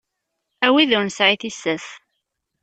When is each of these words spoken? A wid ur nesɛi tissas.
A 0.65 0.67
wid 0.73 0.91
ur 0.97 1.05
nesɛi 1.05 1.35
tissas. 1.41 1.85